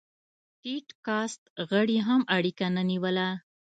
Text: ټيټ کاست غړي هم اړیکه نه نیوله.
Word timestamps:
ټيټ 0.61 0.87
کاست 1.05 1.41
غړي 1.69 1.97
هم 2.07 2.21
اړیکه 2.37 2.65
نه 2.75 2.83
نیوله. 2.89 3.27